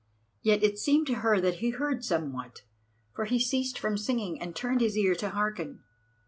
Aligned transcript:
Yet 0.41 0.63
it 0.63 0.79
seemed 0.79 1.05
to 1.05 1.13
her 1.17 1.39
that 1.39 1.57
he 1.57 1.69
heard 1.69 2.03
somewhat, 2.03 2.63
for 3.13 3.25
he 3.25 3.37
ceased 3.39 3.77
from 3.77 3.99
singing 3.99 4.41
and 4.41 4.55
turned 4.55 4.81
his 4.81 4.97
ear 4.97 5.13
to 5.13 5.29
hearken. 5.29 5.83